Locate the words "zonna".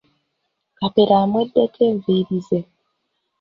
2.63-2.71